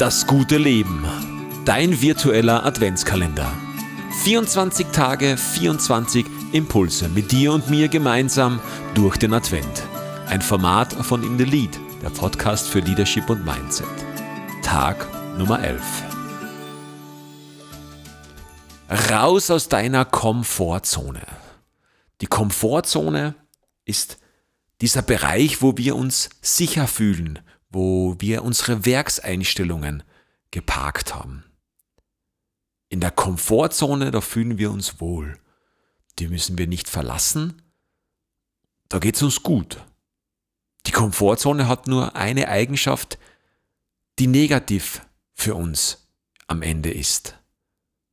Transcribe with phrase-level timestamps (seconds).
[0.00, 1.04] Das gute Leben.
[1.66, 3.52] Dein virtueller Adventskalender.
[4.22, 8.60] 24 Tage, 24 Impulse mit dir und mir gemeinsam
[8.94, 9.82] durch den Advent.
[10.26, 13.84] Ein Format von In the Lead, der Podcast für Leadership und Mindset.
[14.62, 15.82] Tag Nummer 11.
[19.10, 21.20] Raus aus deiner Komfortzone.
[22.22, 23.34] Die Komfortzone
[23.84, 24.16] ist
[24.80, 30.02] dieser Bereich, wo wir uns sicher fühlen, wo wir unsere Werkseinstellungen
[30.50, 31.44] geparkt haben.
[32.88, 35.38] In der Komfortzone, da fühlen wir uns wohl.
[36.18, 37.62] Die müssen wir nicht verlassen.
[38.88, 39.84] Da geht es uns gut.
[40.86, 43.18] Die Komfortzone hat nur eine Eigenschaft,
[44.18, 46.08] die negativ für uns
[46.48, 47.36] am Ende ist.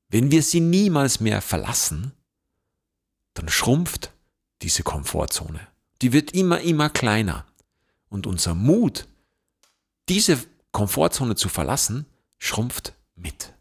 [0.09, 2.13] Wenn wir sie niemals mehr verlassen,
[3.33, 4.11] dann schrumpft
[4.61, 5.59] diese Komfortzone.
[6.01, 7.45] Die wird immer, immer kleiner.
[8.09, 9.07] Und unser Mut,
[10.09, 10.39] diese
[10.71, 12.05] Komfortzone zu verlassen,
[12.37, 13.53] schrumpft mit.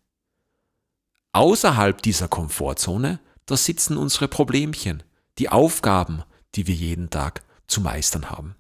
[1.32, 5.02] Außerhalb dieser Komfortzone, da sitzen unsere Problemchen,
[5.38, 6.22] die Aufgaben,
[6.54, 8.54] die wir jeden Tag zu meistern haben.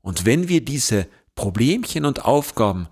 [0.00, 2.88] Und wenn wir diese Problemchen und Aufgaben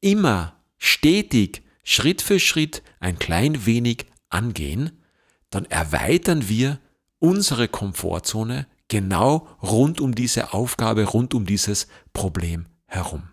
[0.00, 5.02] immer stetig, Schritt für Schritt ein klein wenig angehen,
[5.50, 6.78] dann erweitern wir
[7.18, 13.30] unsere Komfortzone genau rund um diese Aufgabe, rund um dieses Problem herum.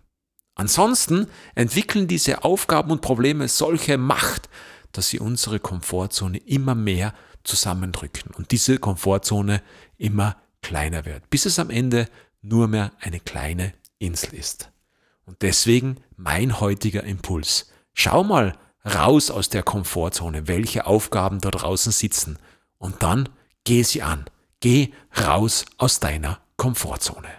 [0.55, 4.49] Ansonsten entwickeln diese Aufgaben und Probleme solche Macht,
[4.91, 7.13] dass sie unsere Komfortzone immer mehr
[7.43, 9.61] zusammendrücken und diese Komfortzone
[9.97, 12.09] immer kleiner wird, bis es am Ende
[12.41, 14.71] nur mehr eine kleine Insel ist.
[15.25, 17.71] Und deswegen mein heutiger Impuls.
[17.93, 22.39] Schau mal raus aus der Komfortzone, welche Aufgaben da draußen sitzen
[22.77, 23.29] und dann
[23.63, 24.25] geh sie an.
[24.59, 27.29] Geh raus aus deiner Komfortzone.